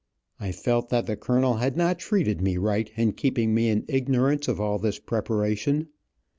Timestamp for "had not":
1.57-1.99